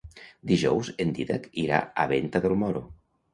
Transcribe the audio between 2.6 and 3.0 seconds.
Moro.